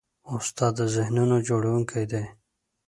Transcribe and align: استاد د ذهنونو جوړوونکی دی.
استاد 0.35 0.73
د 0.79 0.81
ذهنونو 0.95 1.35
جوړوونکی 1.47 2.03
دی. 2.11 2.23